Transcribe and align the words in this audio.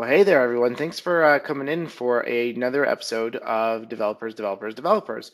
Well, 0.00 0.08
hey 0.08 0.22
there, 0.22 0.40
everyone. 0.40 0.76
Thanks 0.76 0.98
for 0.98 1.22
uh, 1.22 1.38
coming 1.40 1.68
in 1.68 1.86
for 1.86 2.20
another 2.20 2.86
episode 2.86 3.36
of 3.36 3.90
Developers, 3.90 4.34
Developers, 4.34 4.74
Developers. 4.74 5.30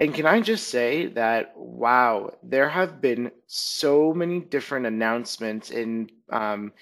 And 0.00 0.14
can 0.14 0.24
I 0.24 0.40
just 0.40 0.68
say 0.68 1.08
that, 1.08 1.52
wow, 1.56 2.38
there 2.42 2.70
have 2.70 3.02
been 3.02 3.32
so 3.48 4.14
many 4.14 4.40
different 4.40 4.86
announcements 4.86 5.70
and 5.70 6.10
um, 6.30 6.72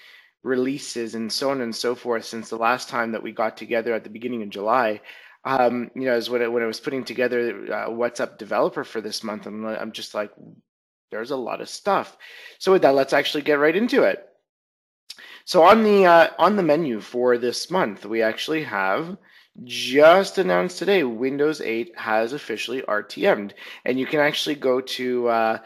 releases 0.43 1.13
and 1.13 1.29
so 1.29 1.51
on 1.51 1.59
and 1.59 1.75
so 1.75 1.95
forth 1.95 2.23
since 2.23 2.47
the 2.47 2.55
last 2.55 2.87
time 2.87 3.11
that 3.11 3.23
we 3.23 3.33
got 3.33 3.57
together 3.57 3.93
at 3.93 4.05
the 4.05 4.09
beginning 4.09 4.43
of 4.43 4.49
July. 4.49 5.01
Um, 5.43 5.91
you 5.93 6.03
know, 6.03 6.13
as 6.13 6.29
when 6.29 6.41
I, 6.41 6.47
when 6.47 6.63
I 6.63 6.67
was 6.67 6.79
putting 6.79 7.03
together 7.03 7.73
uh, 7.73 7.91
What's 7.91 8.21
Up 8.21 8.37
Developer 8.37 8.85
for 8.85 9.01
this 9.01 9.21
month, 9.21 9.47
I'm, 9.47 9.65
I'm 9.65 9.91
just 9.91 10.13
like, 10.13 10.31
there's 11.11 11.31
a 11.31 11.35
lot 11.35 11.59
of 11.59 11.67
stuff. 11.67 12.15
So 12.59 12.71
with 12.71 12.83
that, 12.83 12.95
let's 12.95 13.11
actually 13.11 13.43
get 13.43 13.59
right 13.59 13.75
into 13.75 14.03
it. 14.03 14.29
So 15.45 15.63
on 15.63 15.83
the 15.83 16.05
uh, 16.05 16.29
on 16.37 16.55
the 16.55 16.63
menu 16.63 17.01
for 17.01 17.37
this 17.37 17.69
month, 17.71 18.05
we 18.05 18.21
actually 18.21 18.63
have 18.63 19.17
just 19.63 20.37
announced 20.37 20.79
today 20.79 21.03
Windows 21.03 21.61
8 21.61 21.97
has 21.97 22.33
officially 22.33 22.81
RTM'd, 22.83 23.53
and 23.85 23.99
you 23.99 24.05
can 24.05 24.19
actually 24.19 24.55
go 24.55 24.81
to 24.81 25.27
uh, 25.27 25.57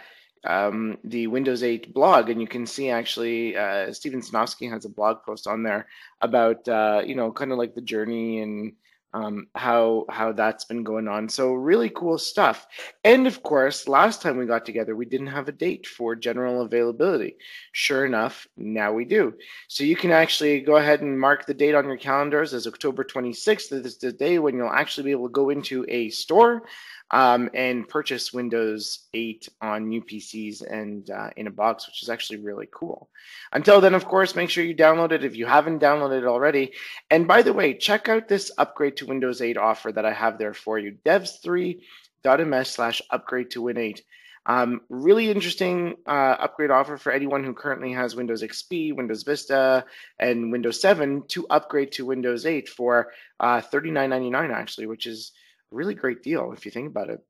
um, 0.46 0.98
the 1.04 1.28
Windows 1.28 1.64
8 1.64 1.94
blog, 1.94 2.30
and 2.30 2.42
you 2.42 2.48
can 2.48 2.66
see 2.66 2.90
actually 2.90 3.56
uh, 3.56 3.92
Steven 3.94 4.22
Sinofsky 4.22 4.70
has 4.70 4.86
a 4.86 4.90
blog 4.90 5.18
post 5.26 5.48
on 5.48 5.64
there 5.64 5.88
about 6.22 6.68
uh, 6.68 7.02
you 7.06 7.16
know 7.16 7.32
kind 7.32 7.52
of 7.52 7.58
like 7.58 7.76
the 7.76 7.82
journey 7.82 8.42
and 8.42 8.74
um, 9.16 9.48
how 9.56 10.06
how 10.10 10.34
that's 10.34 10.66
been 10.66 10.84
going 10.84 11.08
on. 11.08 11.30
So 11.30 11.54
really 11.54 11.90
cool 11.90 12.18
stuff. 12.18 12.68
And 13.06 13.26
of 13.26 13.42
course, 13.44 13.88
last 13.88 14.22
time 14.22 14.38
we 14.38 14.46
got 14.46 14.66
together, 14.66 14.94
we 14.94 15.06
didn't 15.06 15.28
have 15.28 15.48
a 15.48 15.54
date 15.54 15.88
for 15.88 16.18
general 16.18 16.62
availability. 16.64 17.38
Sure 17.72 18.06
enough, 18.06 18.46
now 18.58 18.92
we 18.92 19.06
do. 19.06 19.34
So 19.70 19.86
you 19.86 19.96
can 19.96 20.12
actually 20.12 20.60
go 20.60 20.76
ahead 20.76 21.02
and 21.02 21.18
mark 21.18 21.46
the 21.46 21.54
date 21.54 21.76
on 21.76 21.86
your 21.86 21.98
calendars 21.98 22.54
as 22.54 22.68
October 22.68 23.06
26th. 23.06 23.70
This 23.70 23.94
is 23.94 23.98
the 23.98 24.12
day 24.12 24.38
when 24.38 24.58
you'll 24.58 24.70
actually 24.70 25.06
be 25.06 25.12
able 25.12 25.30
to 25.30 25.34
go 25.34 25.50
into 25.50 25.86
a 25.88 26.10
store 26.10 26.64
um, 27.12 27.50
and 27.54 27.88
purchase 27.88 28.34
Windows 28.34 29.08
8 29.14 29.48
on 29.62 29.90
new 29.90 30.02
PCs 30.02 30.66
and 30.70 31.10
uh, 31.10 31.30
in 31.38 31.48
a 31.48 31.52
box, 31.52 31.88
which 31.88 32.02
is 32.02 32.10
actually 32.10 32.40
really 32.40 32.68
cool. 32.72 33.10
Until 33.54 33.80
then, 33.80 33.94
of 33.94 34.06
course, 34.06 34.36
make 34.36 34.50
sure 34.50 34.64
you 34.64 34.76
download 34.76 35.12
it 35.12 35.24
if 35.24 35.36
you 35.36 35.46
haven't 35.46 35.82
downloaded 35.82 36.20
it 36.20 36.28
already. 36.28 36.74
And 37.12 37.28
by 37.28 37.42
the 37.42 37.54
way, 37.54 37.74
check 37.74 38.10
out 38.10 38.28
this 38.28 38.52
upgrade 38.58 38.98
to 38.98 39.06
Windows 39.06 39.42
8 39.42 39.58
offer 39.58 39.92
that 39.92 40.06
I 40.06 40.14
have 40.14 40.38
there 40.38 40.54
for 40.54 40.80
you 40.80 40.98
devs3.ms 41.06 42.68
slash 42.70 43.02
upgrade 43.12 43.52
to 43.52 43.62
Win 43.62 43.78
8. 43.78 44.04
Um, 44.48 44.82
really 44.90 45.32
interesting 45.32 45.96
uh, 46.06 46.36
upgrade 46.40 46.70
offer 46.70 46.98
for 46.98 47.12
anyone 47.12 47.44
who 47.44 47.54
currently 47.54 47.92
has 47.94 48.16
Windows 48.16 48.44
XP, 48.44 48.96
Windows 48.96 49.24
Vista, 49.24 49.86
and 50.20 50.52
Windows 50.52 50.80
7 50.82 51.24
to 51.30 51.48
upgrade 51.50 51.92
to 51.94 52.06
Windows 52.06 52.46
8 52.46 52.70
for 52.70 53.12
uh, 53.40 53.62
$39.99 53.62 54.54
actually, 54.54 54.86
which 54.86 55.08
is 55.08 55.32
really 55.72 55.94
great 55.94 56.24
deal 56.24 56.54
if 56.54 56.66
you 56.66 56.72
think 56.72 56.88
about 56.88 57.10
it. 57.10 57.24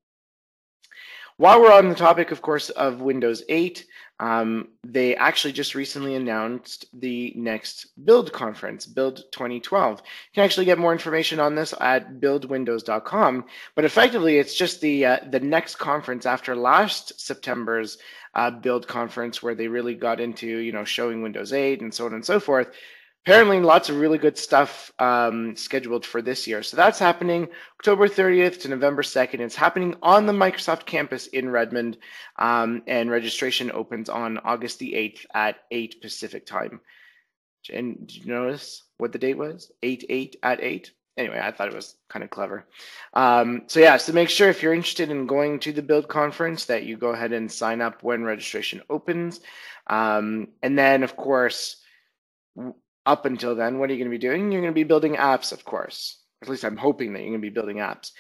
While 1.38 1.62
we're 1.62 1.74
on 1.74 1.90
the 1.90 1.96
topic, 1.96 2.32
of 2.32 2.42
course, 2.42 2.70
of 2.70 3.02
Windows 3.02 3.44
8, 3.50 3.86
um, 4.22 4.70
they 4.86 5.18
actually 5.18 5.52
just 5.52 5.76
recently 5.76 6.16
announced 6.16 6.86
the 6.94 7.34
next 7.36 7.88
Build 8.06 8.32
conference, 8.32 8.86
Build 8.86 9.18
2012. 9.34 9.98
You 10.00 10.04
can 10.34 10.46
actually 10.46 10.66
get 10.66 10.78
more 10.78 10.94
information 10.94 11.42
on 11.42 11.56
this 11.56 11.74
at 11.82 12.22
buildwindows.com. 12.22 13.46
But 13.76 13.84
effectively, 13.84 14.38
it's 14.38 14.56
just 14.56 14.80
the 14.80 15.06
uh, 15.06 15.20
the 15.30 15.42
next 15.42 15.76
conference 15.76 16.26
after 16.26 16.56
last 16.56 17.20
September's 17.20 17.98
uh, 18.34 18.52
Build 18.52 18.88
conference, 18.88 19.44
where 19.44 19.56
they 19.56 19.68
really 19.68 19.96
got 19.96 20.22
into 20.22 20.48
you 20.48 20.72
know 20.72 20.86
showing 20.86 21.22
Windows 21.22 21.52
8 21.52 21.82
and 21.82 21.94
so 21.94 22.06
on 22.06 22.14
and 22.14 22.26
so 22.26 22.40
forth 22.40 22.72
apparently 23.26 23.60
lots 23.60 23.90
of 23.90 24.00
really 24.00 24.20
good 24.20 24.38
stuff 24.38 24.92
um, 25.00 25.56
scheduled 25.56 26.06
for 26.06 26.22
this 26.22 26.46
year. 26.46 26.62
So 26.62 26.78
that's 26.78 27.00
happening 27.00 27.48
October 27.80 28.08
30th 28.08 28.62
to 28.62 28.70
November 28.70 29.02
2nd. 29.02 29.40
It's 29.40 29.56
happening 29.56 29.96
on 30.04 30.28
the 30.28 30.34
Microsoft 30.34 30.86
campus 30.86 31.26
in 31.28 31.50
Redmond, 31.50 31.98
um, 32.38 32.84
and 32.86 33.10
registration 33.10 33.72
opens 33.72 34.10
on 34.10 34.38
August 34.40 34.78
the 34.78 34.94
8th 34.94 35.26
at 35.34 35.56
8 35.72 36.02
Pacific 36.04 36.46
time. 36.46 36.80
And 37.74 38.08
did 38.08 38.18
you 38.18 38.32
notice 38.32 38.84
what 39.00 39.12
the 39.12 39.18
date 39.18 39.40
was? 39.40 39.72
8 39.82 40.06
8 40.08 40.36
at 40.44 40.62
8? 40.62 40.92
Anyway, 41.18 41.40
I 41.42 41.50
thought 41.50 41.70
it 41.70 41.76
was 41.76 41.96
kind 42.10 42.24
of 42.24 42.30
clever. 42.30 42.68
Um, 43.14 43.64
so 43.66 43.80
yeah, 43.80 43.98
so 43.98 44.14
make 44.14 44.30
sure 44.30 44.50
if 44.50 44.62
you're 44.62 44.74
interested 44.74 45.10
in 45.10 45.26
going 45.26 45.60
to 45.62 45.74
the 45.74 45.82
Build 45.82 46.08
conference 46.10 46.66
that 46.66 46.84
you 46.84 46.96
go 46.96 47.10
ahead 47.10 47.32
and 47.32 47.52
sign 47.52 47.82
up 47.82 48.04
when 48.04 48.24
registration 48.24 48.84
opens. 48.88 49.40
Um, 49.88 50.50
and 50.62 50.78
then, 50.78 51.02
of 51.02 51.16
course, 51.16 51.78
up 53.06 53.26
until 53.26 53.56
then, 53.56 53.80
what 53.80 53.90
are 53.90 53.94
you 53.94 54.00
going 54.00 54.12
to 54.12 54.18
be 54.18 54.22
doing? 54.22 54.52
You're 54.52 54.62
going 54.62 54.74
to 54.74 54.76
be 54.76 54.84
building 54.84 55.16
apps, 55.16 55.52
of 55.52 55.66
course. 55.66 56.20
At 56.42 56.50
least 56.50 56.66
I'm 56.66 56.78
hoping 56.78 57.14
that 57.14 57.20
you're 57.20 57.30
going 57.30 57.42
to 57.42 57.50
be 57.50 57.54
building 57.54 57.78
apps. 57.78 58.12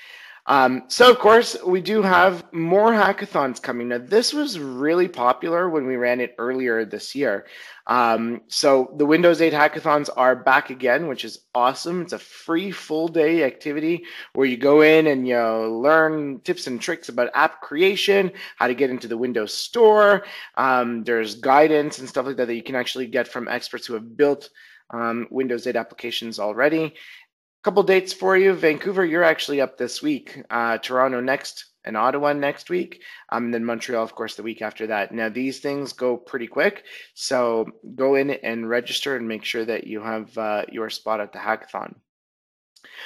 Um, 0.47 0.83
so, 0.89 1.09
of 1.09 1.17
course, 1.17 1.57
we 1.65 1.81
do 1.81 2.03
have 2.03 2.53
more 2.53 2.91
hackathons 2.91 3.59
coming. 3.59 3.87
Now, 3.87 3.97
this 3.97 4.31
was 4.31 4.59
really 4.59 5.07
popular 5.07 5.67
when 5.67 5.87
we 5.87 5.95
ran 5.95 6.21
it 6.21 6.35
earlier 6.37 6.85
this 6.85 7.15
year. 7.15 7.47
Um, 7.87 8.41
so, 8.47 8.93
the 8.97 9.07
Windows 9.07 9.41
8 9.41 9.53
hackathons 9.53 10.07
are 10.15 10.35
back 10.35 10.69
again, 10.69 11.07
which 11.07 11.25
is 11.25 11.39
awesome. 11.55 12.03
It's 12.03 12.13
a 12.13 12.19
free 12.19 12.69
full 12.69 13.07
day 13.07 13.43
activity 13.43 14.03
where 14.33 14.45
you 14.45 14.57
go 14.57 14.81
in 14.81 15.07
and 15.07 15.27
you 15.27 15.33
know, 15.33 15.79
learn 15.79 16.41
tips 16.41 16.67
and 16.67 16.79
tricks 16.79 17.09
about 17.09 17.31
app 17.33 17.61
creation, 17.61 18.31
how 18.57 18.67
to 18.67 18.75
get 18.75 18.91
into 18.91 19.07
the 19.07 19.17
Windows 19.17 19.53
Store. 19.53 20.25
Um, 20.57 21.03
there's 21.03 21.33
guidance 21.33 21.97
and 21.97 22.07
stuff 22.07 22.27
like 22.27 22.37
that 22.37 22.45
that 22.45 22.55
you 22.55 22.63
can 22.63 22.75
actually 22.75 23.07
get 23.07 23.27
from 23.27 23.47
experts 23.47 23.87
who 23.87 23.95
have 23.95 24.15
built 24.15 24.51
um, 24.89 25.27
Windows 25.29 25.67
8 25.67 25.75
applications 25.75 26.39
already. 26.39 26.83
A 26.85 26.91
couple 27.63 27.83
dates 27.83 28.13
for 28.13 28.37
you. 28.37 28.53
Vancouver, 28.53 29.05
you're 29.05 29.23
actually 29.23 29.61
up 29.61 29.77
this 29.77 30.01
week. 30.01 30.41
Uh, 30.49 30.77
Toronto 30.77 31.19
next, 31.21 31.65
and 31.85 31.95
Ottawa 31.95 32.33
next 32.33 32.69
week. 32.69 33.01
Um, 33.29 33.45
and 33.45 33.53
then 33.53 33.65
Montreal, 33.65 34.03
of 34.03 34.15
course, 34.15 34.35
the 34.35 34.43
week 34.43 34.61
after 34.61 34.87
that. 34.87 35.13
Now, 35.13 35.29
these 35.29 35.59
things 35.59 35.93
go 35.93 36.17
pretty 36.17 36.47
quick. 36.47 36.83
So 37.13 37.67
go 37.95 38.15
in 38.15 38.31
and 38.31 38.67
register 38.67 39.15
and 39.15 39.27
make 39.27 39.43
sure 39.43 39.65
that 39.65 39.87
you 39.87 40.01
have 40.01 40.37
uh, 40.37 40.65
your 40.71 40.89
spot 40.89 41.21
at 41.21 41.31
the 41.31 41.39
hackathon. 41.39 41.95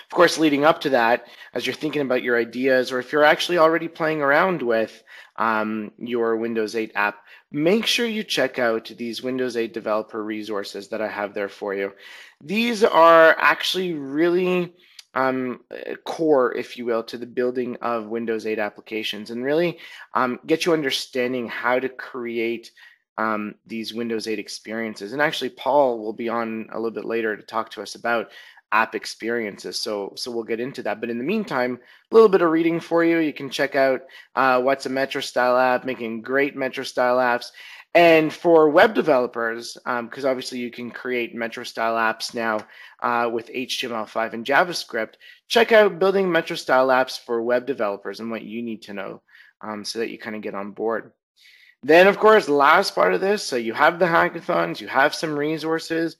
Of 0.06 0.16
course, 0.16 0.38
leading 0.38 0.66
up 0.66 0.82
to 0.82 0.90
that, 0.92 1.26
as 1.54 1.66
you're 1.66 1.76
thinking 1.76 2.02
about 2.02 2.24
your 2.24 2.38
ideas, 2.38 2.92
or 2.92 3.00
if 3.00 3.12
you're 3.12 3.24
actually 3.24 3.58
already 3.58 3.88
playing 3.88 4.22
around 4.22 4.62
with 4.62 5.04
um, 5.38 5.92
your 5.98 6.38
Windows 6.38 6.76
8 6.76 6.92
app, 6.96 7.20
make 7.52 7.86
sure 7.86 8.06
you 8.06 8.24
check 8.24 8.60
out 8.60 8.92
these 8.98 9.24
Windows 9.24 9.58
8 9.58 9.74
developer 9.74 10.24
resources 10.24 10.90
that 10.90 11.02
I 11.02 11.08
have 11.08 11.34
there 11.34 11.50
for 11.50 11.74
you. 11.74 11.94
These 12.42 12.84
are 12.84 13.36
actually 13.40 13.94
really 13.94 14.74
um, 15.16 15.62
core, 16.06 16.56
if 16.56 16.78
you 16.78 16.86
will, 16.86 17.04
to 17.04 17.18
the 17.18 17.26
building 17.26 17.78
of 17.82 18.08
Windows 18.08 18.46
8 18.46 18.60
applications 18.60 19.32
and 19.32 19.44
really 19.44 19.80
um, 20.14 20.40
get 20.46 20.66
you 20.66 20.74
understanding 20.74 21.48
how 21.48 21.80
to 21.80 21.90
create 21.90 22.72
um, 23.18 23.56
these 23.66 23.94
Windows 23.94 24.28
8 24.28 24.40
experiences. 24.40 25.12
And 25.12 25.22
actually, 25.22 25.50
Paul 25.50 26.00
will 26.00 26.14
be 26.14 26.30
on 26.30 26.70
a 26.72 26.80
little 26.80 26.92
bit 26.92 27.06
later 27.06 27.36
to 27.36 27.44
talk 27.44 27.70
to 27.72 27.82
us 27.82 27.96
about 27.96 28.30
app 28.72 28.96
experiences. 28.96 29.80
So 29.80 30.14
so 30.16 30.32
we'll 30.32 30.44
get 30.44 30.60
into 30.60 30.84
that. 30.84 31.00
But 31.00 31.10
in 31.10 31.18
the 31.18 31.24
meantime, 31.24 31.80
a 32.12 32.16
little 32.16 32.30
bit 32.30 32.42
of 32.42 32.52
reading 32.52 32.80
for 32.80 33.04
you. 33.04 33.18
You 33.20 33.34
can 33.34 33.50
check 33.50 33.76
out 33.76 34.02
uh, 34.36 34.62
what's 34.62 34.86
a 34.86 34.90
Metro 34.90 35.22
style 35.22 35.58
app, 35.58 35.86
making 35.86 36.22
great 36.22 36.56
Metro 36.56 36.84
style 36.84 37.18
apps. 37.18 37.52
And 37.96 38.32
for 38.32 38.70
web 38.70 38.94
developers, 38.94 39.76
because 39.84 40.26
um, 40.26 40.30
obviously 40.30 40.60
you 40.60 40.70
can 40.70 40.92
create 40.92 41.34
Metro 41.34 41.64
style 41.64 41.96
apps 41.96 42.36
now 42.36 42.60
uh, 43.02 43.30
with 43.32 43.52
HTML5 43.52 44.34
and 44.34 44.46
JavaScript, 44.46 45.16
check 45.48 45.72
out 45.72 45.98
building 45.98 46.32
Metro 46.32 46.56
style 46.56 46.90
apps 46.90 47.20
for 47.20 47.42
web 47.42 47.66
developers 47.66 48.20
and 48.20 48.30
what 48.30 48.44
you 48.44 48.62
need 48.62 48.84
to 48.84 48.94
know 48.94 49.22
um, 49.62 49.84
so 49.84 50.00
that 50.00 50.10
you 50.10 50.20
kind 50.20 50.36
of 50.36 50.44
get 50.44 50.54
on 50.54 50.72
board. 50.72 51.14
Then, 51.82 52.08
of 52.08 52.20
course, 52.20 52.50
last 52.50 52.94
part 52.94 53.14
of 53.14 53.22
this, 53.22 53.44
so 53.44 53.56
you 53.56 53.74
have 53.74 54.00
the 54.00 54.06
hackathons, 54.06 54.82
you 54.82 54.88
have 54.88 55.16
some 55.16 55.38
resources, 55.38 56.18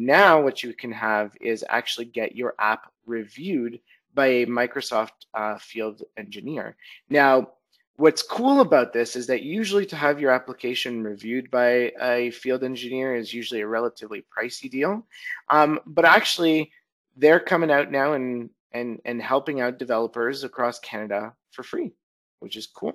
now, 0.00 0.40
what 0.40 0.62
you 0.62 0.72
can 0.72 0.92
have 0.92 1.36
is 1.42 1.62
actually 1.68 2.06
get 2.06 2.34
your 2.34 2.54
app 2.58 2.90
reviewed 3.04 3.78
by 4.14 4.26
a 4.28 4.46
Microsoft 4.46 5.26
uh, 5.34 5.58
field 5.58 6.02
engineer. 6.16 6.74
Now, 7.10 7.50
what's 7.96 8.22
cool 8.22 8.60
about 8.60 8.94
this 8.94 9.14
is 9.14 9.26
that 9.26 9.42
usually 9.42 9.84
to 9.84 9.96
have 9.96 10.18
your 10.18 10.30
application 10.30 11.04
reviewed 11.04 11.50
by 11.50 11.92
a 12.00 12.30
field 12.30 12.64
engineer 12.64 13.14
is 13.14 13.34
usually 13.34 13.60
a 13.60 13.66
relatively 13.66 14.24
pricey 14.34 14.70
deal. 14.70 15.06
Um, 15.50 15.78
but 15.84 16.06
actually, 16.06 16.72
they're 17.18 17.38
coming 17.38 17.70
out 17.70 17.90
now 17.90 18.14
and, 18.14 18.48
and, 18.72 19.02
and 19.04 19.20
helping 19.20 19.60
out 19.60 19.78
developers 19.78 20.44
across 20.44 20.78
Canada 20.78 21.34
for 21.50 21.62
free 21.62 21.92
which 22.40 22.56
is 22.56 22.66
cool. 22.66 22.94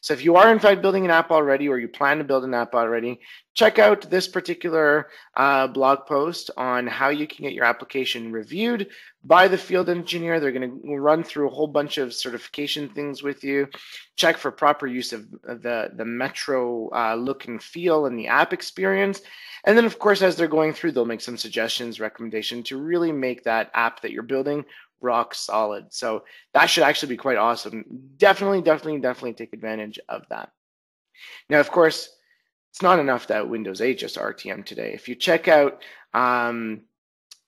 So 0.00 0.14
if 0.14 0.24
you 0.24 0.36
are 0.36 0.50
in 0.50 0.58
fact 0.58 0.82
building 0.82 1.04
an 1.04 1.10
app 1.10 1.30
already 1.30 1.68
or 1.68 1.78
you 1.78 1.88
plan 1.88 2.18
to 2.18 2.24
build 2.24 2.44
an 2.44 2.54
app 2.54 2.74
already, 2.74 3.20
check 3.52 3.78
out 3.78 4.08
this 4.08 4.26
particular 4.26 5.08
uh, 5.36 5.66
blog 5.66 6.06
post 6.06 6.50
on 6.56 6.86
how 6.86 7.10
you 7.10 7.26
can 7.26 7.44
get 7.44 7.52
your 7.52 7.64
application 7.64 8.32
reviewed 8.32 8.88
by 9.24 9.48
the 9.48 9.58
field 9.58 9.88
engineer. 9.88 10.38
They're 10.40 10.52
going 10.52 10.80
to 10.82 10.96
run 10.96 11.24
through 11.24 11.48
a 11.48 11.52
whole 11.52 11.66
bunch 11.66 11.98
of 11.98 12.14
certification 12.14 12.88
things 12.88 13.22
with 13.22 13.42
you, 13.44 13.68
check 14.16 14.36
for 14.36 14.50
proper 14.50 14.86
use 14.86 15.12
of 15.12 15.30
the, 15.30 15.90
the 15.94 16.04
Metro 16.04 16.88
uh, 16.94 17.14
look 17.14 17.46
and 17.46 17.62
feel 17.62 18.06
and 18.06 18.18
the 18.18 18.28
app 18.28 18.52
experience. 18.52 19.22
And 19.66 19.76
then, 19.78 19.86
of 19.86 19.98
course, 19.98 20.20
as 20.20 20.36
they're 20.36 20.46
going 20.46 20.74
through, 20.74 20.92
they'll 20.92 21.06
make 21.06 21.22
some 21.22 21.38
suggestions, 21.38 21.98
recommendation 21.98 22.62
to 22.64 22.76
really 22.76 23.12
make 23.12 23.44
that 23.44 23.70
app 23.74 24.02
that 24.02 24.12
you're 24.12 24.22
building 24.22 24.64
rock 25.04 25.34
solid. 25.34 25.92
So 25.92 26.24
that 26.52 26.66
should 26.66 26.84
actually 26.84 27.10
be 27.10 27.16
quite 27.16 27.36
awesome. 27.36 27.84
Definitely, 28.16 28.62
definitely, 28.62 29.00
definitely 29.00 29.34
take 29.34 29.52
advantage 29.52 29.98
of 30.08 30.22
that. 30.30 30.50
Now, 31.48 31.60
of 31.60 31.70
course, 31.70 32.08
it's 32.70 32.82
not 32.82 32.98
enough 32.98 33.28
that 33.28 33.48
Windows 33.48 33.80
8 33.80 33.98
just 33.98 34.16
RTM 34.16 34.66
today. 34.66 34.92
If 34.94 35.08
you 35.08 35.14
check 35.14 35.46
out 35.46 35.80
um, 36.12 36.82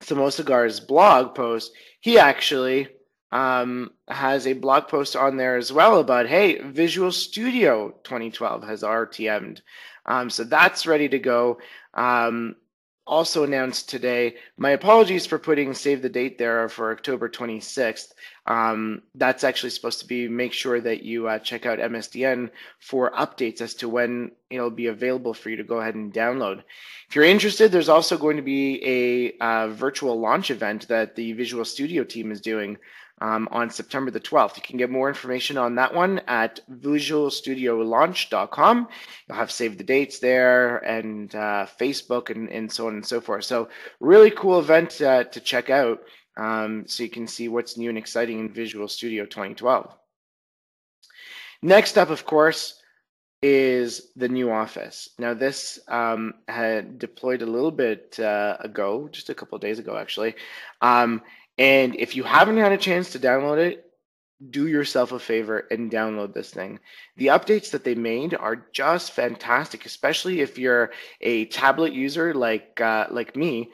Somasegar's 0.00 0.79
blog 0.79 1.35
post, 1.35 1.73
he 2.00 2.19
actually 2.19 2.88
um, 3.32 3.91
has 4.08 4.47
a 4.47 4.53
blog 4.53 4.88
post 4.88 5.17
on 5.17 5.37
there 5.37 5.56
as 5.56 5.73
well 5.73 5.99
about, 5.99 6.29
hey, 6.29 6.61
Visual 6.61 7.11
Studio 7.11 7.91
2012 8.05 8.62
has 8.64 8.82
RTM'd. 8.82 9.62
Um, 10.05 10.31
so 10.31 10.44
that's 10.44 10.87
ready 10.87 11.08
to 11.08 11.19
go. 11.19 11.58
Um, 11.94 12.55
also 13.06 13.44
announced 13.44 13.88
today. 13.88 14.35
My 14.56 14.70
apologies 14.70 15.26
for 15.26 15.38
putting 15.38 15.75
save 15.75 16.03
the 16.03 16.08
date 16.08 16.38
there 16.38 16.69
for 16.69 16.91
October 16.91 17.29
26th. 17.29 18.12
Um, 18.47 19.03
that's 19.14 19.44
actually 19.44 19.70
supposed 19.70 20.00
to 20.00 20.06
be 20.06 20.29
make 20.29 20.53
sure 20.53 20.81
that 20.81 21.03
you 21.03 21.29
uh, 21.29 21.38
check 21.38 21.67
out 21.67 21.79
MSDN 21.79 22.50
for 22.81 23.11
updates 23.12 23.61
as 23.61 23.75
to 23.75 23.88
when 23.88 24.32
it'll 24.50 24.70
be 24.70 24.87
available 24.87 25.35
for 25.35 25.50
you 25.50 25.56
to 25.56 25.64
go 25.64 25.81
ahead 25.81 25.94
and 25.94 26.12
download. 26.12 26.62
If 27.08 27.14
you're 27.14 27.25
interested, 27.25 27.70
there's 27.70 27.88
also 27.88 28.19
going 28.19 28.37
to 28.37 28.43
be 28.43 28.82
a 28.85 29.44
uh, 29.44 29.69
virtual 29.69 30.19
launch 30.19 30.50
event 30.50 30.88
that 30.88 31.14
the 31.14 31.32
Visual 31.32 31.64
Studio 31.64 32.03
team 32.03 32.32
is 32.32 32.41
doing 32.41 32.76
um, 33.20 33.48
on 33.50 33.70
September 33.70 34.10
the 34.10 34.20
12th. 34.20 34.56
You 34.56 34.62
can 34.62 34.76
get 34.76 34.90
more 34.90 35.08
information 35.08 35.56
on 35.56 35.76
that 35.76 35.94
one 35.94 36.20
at 36.26 36.60
visualstudiolaunch.com. 36.70 38.88
You'll 39.28 39.38
have 39.38 39.50
saved 39.50 39.78
the 39.78 39.84
dates 39.84 40.18
there 40.18 40.76
and 40.78 41.34
uh, 41.34 41.66
Facebook 41.80 42.28
and, 42.30 42.50
and 42.50 42.70
so 42.70 42.88
on 42.88 42.94
and 42.94 43.06
so 43.06 43.20
forth. 43.20 43.44
So, 43.44 43.68
really 44.00 44.30
cool 44.30 44.58
event 44.58 45.00
uh, 45.00 45.24
to 45.24 45.40
check 45.40 45.70
out 45.70 46.00
um, 46.36 46.84
so 46.86 47.02
you 47.02 47.08
can 47.08 47.26
see 47.26 47.48
what's 47.48 47.78
new 47.78 47.88
and 47.88 47.98
exciting 47.98 48.40
in 48.40 48.52
Visual 48.52 48.88
Studio 48.88 49.24
2012. 49.24 49.96
Next 51.62 51.96
up, 51.96 52.10
of 52.10 52.26
course, 52.26 52.82
is 53.42 54.12
the 54.16 54.28
new 54.28 54.50
Office. 54.50 55.10
Now, 55.19 55.34
this 55.34 55.78
um, 55.88 56.34
had 56.48 56.98
deployed 56.98 57.42
a 57.42 57.46
little 57.46 57.70
bit 57.70 58.19
uh, 58.20 58.56
ago, 58.60 59.08
just 59.10 59.30
a 59.30 59.34
couple 59.34 59.58
days 59.58 59.78
ago, 59.78 59.96
actually. 59.96 60.34
Um, 60.80 61.22
and 61.58 61.97
if 61.97 62.17
you 62.17 62.23
haven't 62.23 62.58
had 62.58 62.73
a 62.73 62.79
chance 62.79 63.11
to 63.12 63.19
download 63.19 63.58
it, 63.58 63.87
do 64.50 64.67
yourself 64.67 65.12
a 65.12 65.19
favor 65.19 65.67
and 65.70 65.91
download 65.91 66.35
this 66.35 66.50
thing. 66.50 66.79
The 67.17 67.29
updates 67.29 67.70
that 67.70 67.85
they 67.85 67.94
made 67.94 68.35
are 68.35 68.67
just 68.73 69.12
fantastic, 69.12 69.87
especially 69.87 70.41
if 70.41 70.58
you're 70.58 70.91
a 71.23 71.47
tablet 71.47 71.93
user 71.94 72.35
like 72.35 72.81
uh, 72.81 73.06
like 73.11 73.35
me. 73.35 73.70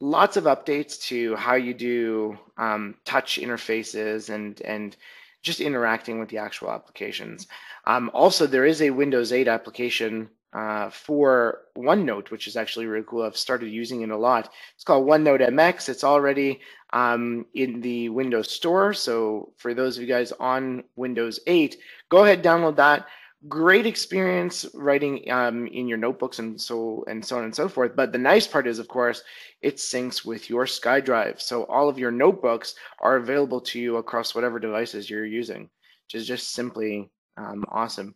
Lots 0.00 0.36
of 0.36 0.44
updates 0.44 1.02
to 1.08 1.36
how 1.36 1.54
you 1.54 1.74
do 1.74 2.38
um, 2.56 2.94
touch 3.04 3.38
interfaces 3.38 4.32
and 4.32 4.60
and 4.62 4.96
just 5.42 5.60
interacting 5.60 6.20
with 6.20 6.28
the 6.28 6.38
actual 6.38 6.70
applications. 6.70 7.48
Um, 7.86 8.10
also, 8.14 8.46
there 8.46 8.66
is 8.66 8.82
a 8.82 8.90
Windows 8.90 9.32
8 9.32 9.48
application 9.48 10.28
uh, 10.52 10.90
for 10.90 11.62
OneNote, 11.76 12.30
which 12.30 12.46
is 12.46 12.56
actually 12.56 12.86
really 12.86 13.04
cool. 13.06 13.22
I've 13.22 13.36
started 13.36 13.70
using 13.70 14.02
it 14.02 14.10
a 14.10 14.16
lot. 14.16 14.52
It's 14.74 14.84
called 14.84 15.06
OneNote 15.06 15.48
MX. 15.48 15.88
It's 15.88 16.04
already 16.04 16.60
um, 16.92 17.46
in 17.54 17.80
the 17.80 18.08
Windows 18.08 18.50
Store. 18.50 18.92
So 18.92 19.52
for 19.56 19.74
those 19.74 19.96
of 19.96 20.02
you 20.02 20.08
guys 20.08 20.32
on 20.32 20.84
Windows 20.96 21.38
8, 21.46 21.76
go 22.08 22.24
ahead 22.24 22.42
download 22.42 22.76
that. 22.76 23.06
Great 23.48 23.86
experience 23.86 24.66
writing 24.74 25.30
um, 25.30 25.66
in 25.68 25.88
your 25.88 25.96
notebooks 25.96 26.40
and 26.40 26.60
so 26.60 27.04
and 27.08 27.24
so 27.24 27.38
on 27.38 27.44
and 27.44 27.54
so 27.54 27.68
forth. 27.68 27.96
But 27.96 28.12
the 28.12 28.18
nice 28.18 28.46
part 28.46 28.66
is, 28.66 28.78
of 28.78 28.86
course, 28.86 29.22
it 29.62 29.76
syncs 29.76 30.26
with 30.26 30.50
your 30.50 30.66
SkyDrive. 30.66 31.40
So 31.40 31.64
all 31.64 31.88
of 31.88 31.98
your 31.98 32.10
notebooks 32.10 32.74
are 32.98 33.16
available 33.16 33.62
to 33.62 33.80
you 33.80 33.96
across 33.96 34.34
whatever 34.34 34.58
devices 34.58 35.08
you're 35.08 35.24
using, 35.24 35.70
which 36.04 36.20
is 36.20 36.26
just 36.26 36.52
simply 36.52 37.08
um, 37.38 37.64
awesome. 37.70 38.14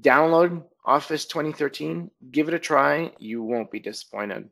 Download 0.00 0.64
Office 0.84 1.26
2013, 1.26 2.10
give 2.30 2.48
it 2.48 2.54
a 2.54 2.58
try. 2.58 3.12
You 3.18 3.42
won't 3.42 3.70
be 3.70 3.80
disappointed. 3.80 4.48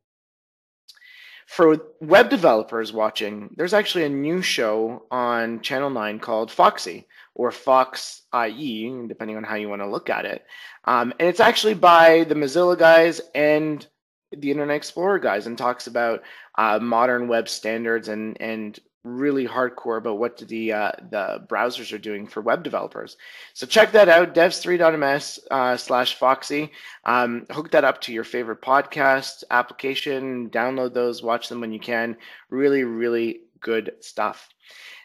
For 1.47 1.77
web 2.01 2.31
developers 2.31 2.93
watching, 2.93 3.51
there's 3.57 3.75
actually 3.75 4.05
a 4.05 4.09
new 4.09 4.41
show 4.41 5.07
on 5.11 5.61
Channel 5.61 5.91
9 5.91 6.19
called 6.19 6.51
Foxy 6.51 7.07
or 7.35 7.51
Fox 7.51 8.23
IE, 8.35 9.07
depending 9.07 9.37
on 9.37 9.45
how 9.45 9.57
you 9.57 9.69
want 9.69 9.83
to 9.83 9.89
look 9.89 10.09
at 10.09 10.25
it. 10.25 10.45
Um, 10.85 11.13
and 11.19 11.29
it's 11.29 11.41
actually 11.41 11.75
by 11.75 12.25
the 12.25 12.35
Mozilla 12.35 12.79
guys 12.79 13.21
and 13.35 13.87
the 14.33 14.51
Internet 14.51 14.77
Explorer 14.77 15.19
guys 15.19 15.47
and 15.47 15.59
talks 15.59 15.87
about 15.87 16.23
uh, 16.57 16.79
modern 16.79 17.29
web 17.29 17.49
standards 17.49 18.09
and, 18.09 18.41
and 18.41 18.79
really 19.05 19.47
hardcore 19.47 19.99
about 19.99 20.19
what 20.19 20.39
the 20.39 20.73
uh, 20.73 20.93
the 21.11 21.45
browsers 21.47 21.93
are 21.93 21.99
doing 21.99 22.27
for 22.27 22.41
web 22.41 22.65
developers. 22.65 23.17
So 23.53 23.67
check 23.67 23.93
that 23.93 24.09
out, 24.09 24.35
devs3.ms 24.35 25.41
uh, 25.51 25.77
slash 25.77 26.17
Foxy. 26.17 26.73
Um, 27.05 27.47
hook 27.51 27.71
that 27.73 27.85
up 27.85 28.01
to 28.03 28.12
your 28.12 28.25
favorite 28.25 28.62
podcast 28.62 29.45
application. 29.51 30.51
Download 30.51 30.93
those, 30.93 31.23
watch 31.23 31.49
them 31.49 31.61
when 31.61 31.73
you 31.73 31.81
can. 31.81 32.17
Really, 32.49 32.83
really 32.85 33.41
good 33.61 33.93
stuff. 34.01 34.49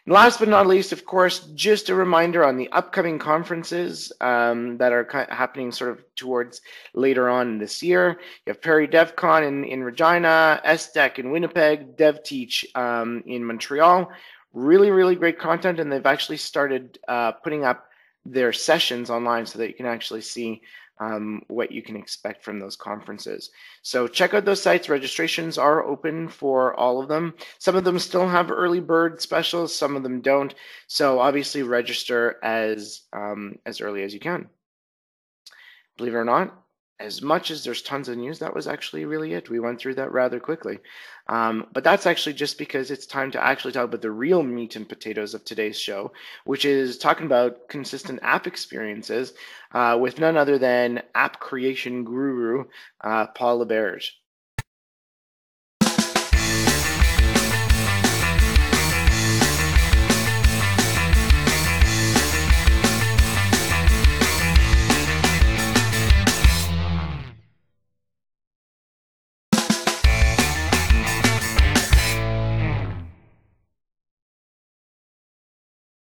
And 0.06 0.14
last 0.14 0.38
but 0.38 0.48
not 0.48 0.66
least, 0.66 0.92
of 0.92 1.04
course, 1.04 1.40
just 1.54 1.90
a 1.90 1.94
reminder 1.94 2.44
on 2.44 2.56
the 2.56 2.70
upcoming 2.70 3.18
conferences 3.18 4.12
um, 4.20 4.78
that 4.78 4.92
are 4.92 5.06
happening 5.30 5.72
sort 5.72 5.90
of 5.90 6.04
towards 6.16 6.62
later 6.94 7.28
on 7.28 7.58
this 7.58 7.82
year. 7.82 8.18
You 8.46 8.52
have 8.52 8.62
Prairie 8.62 8.88
DevCon 8.88 9.46
in, 9.46 9.64
in 9.64 9.84
Regina, 9.84 10.60
SDEC 10.64 11.18
in 11.18 11.30
Winnipeg, 11.30 11.96
DevTeach 11.96 12.76
um, 12.76 13.22
in 13.26 13.44
Montreal. 13.44 14.10
Really, 14.52 14.90
really 14.90 15.14
great 15.14 15.38
content, 15.38 15.78
and 15.78 15.92
they've 15.92 16.04
actually 16.06 16.38
started 16.38 16.98
uh, 17.06 17.32
putting 17.32 17.64
up 17.64 17.86
their 18.24 18.52
sessions 18.52 19.10
online 19.10 19.46
so 19.46 19.58
that 19.58 19.68
you 19.68 19.74
can 19.74 19.86
actually 19.86 20.20
see 20.22 20.62
um, 21.00 21.42
what 21.48 21.72
you 21.72 21.82
can 21.82 21.96
expect 21.96 22.44
from 22.44 22.60
those 22.60 22.76
conferences. 22.76 23.50
So 23.82 24.06
check 24.06 24.34
out 24.34 24.44
those 24.44 24.62
sites. 24.62 24.88
Registrations 24.88 25.58
are 25.58 25.84
open 25.84 26.28
for 26.28 26.78
all 26.78 27.02
of 27.02 27.08
them. 27.08 27.34
Some 27.58 27.74
of 27.74 27.84
them 27.84 27.98
still 27.98 28.28
have 28.28 28.50
early 28.50 28.80
bird 28.80 29.20
specials, 29.20 29.74
some 29.74 29.96
of 29.96 30.02
them 30.02 30.20
don't. 30.20 30.54
So 30.86 31.18
obviously 31.18 31.62
register 31.62 32.36
as 32.42 33.02
um, 33.12 33.56
as 33.64 33.80
early 33.80 34.02
as 34.02 34.12
you 34.12 34.20
can. 34.20 34.48
Believe 35.96 36.14
it 36.14 36.18
or 36.18 36.24
not, 36.24 36.59
as 37.00 37.22
much 37.22 37.50
as 37.50 37.64
there's 37.64 37.80
tons 37.80 38.08
of 38.08 38.18
news, 38.18 38.38
that 38.38 38.54
was 38.54 38.66
actually 38.66 39.06
really 39.06 39.32
it. 39.32 39.48
We 39.48 39.58
went 39.58 39.80
through 39.80 39.94
that 39.94 40.12
rather 40.12 40.38
quickly. 40.38 40.78
Um, 41.28 41.66
but 41.72 41.82
that's 41.82 42.06
actually 42.06 42.34
just 42.34 42.58
because 42.58 42.90
it's 42.90 43.06
time 43.06 43.30
to 43.30 43.42
actually 43.42 43.72
talk 43.72 43.84
about 43.84 44.02
the 44.02 44.10
real 44.10 44.42
meat 44.42 44.76
and 44.76 44.88
potatoes 44.88 45.32
of 45.32 45.44
today's 45.44 45.78
show, 45.78 46.12
which 46.44 46.64
is 46.64 46.98
talking 46.98 47.26
about 47.26 47.68
consistent 47.68 48.20
app 48.22 48.46
experiences 48.46 49.32
uh, 49.72 49.96
with 50.00 50.18
none 50.18 50.36
other 50.36 50.58
than 50.58 51.02
app 51.14 51.40
creation 51.40 52.04
guru 52.04 52.64
uh, 53.00 53.26
Paul 53.28 53.64
LaBerge. 53.64 54.10